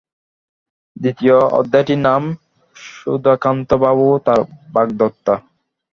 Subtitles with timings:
[0.97, 4.39] দ্বিতীয় অধ্যায়টির নাম-সুধাকান্তবাবুও তাঁর
[4.73, 5.33] বাগদত্তা।